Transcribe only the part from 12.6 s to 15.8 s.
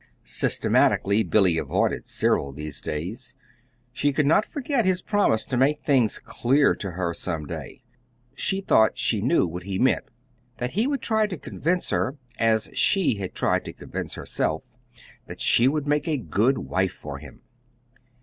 she had tried to convince herself) that she